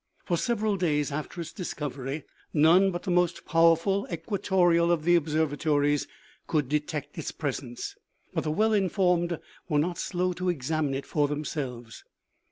For 0.25 0.35
several 0.35 0.77
days 0.77 1.11
after 1.11 1.39
its 1.39 1.53
discovery, 1.53 2.23
none 2.55 2.89
but 2.89 3.03
the 3.03 3.11
most 3.11 3.45
power 3.45 3.75
ful 3.75 4.07
equatorials 4.09 4.89
of 4.89 5.03
the 5.03 5.15
ob 5.15 5.27
servatories 5.27 6.07
could 6.47 6.67
detect 6.67 7.19
its 7.19 7.31
presence. 7.31 7.95
But 8.33 8.45
the 8.45 8.49
well 8.51 8.73
informed 8.73 9.37
were 9.69 9.77
not 9.77 9.99
slow 9.99 10.33
to 10.33 10.49
examine 10.49 10.95
it 10.95 11.05
for 11.05 11.27
themselves. 11.27 12.03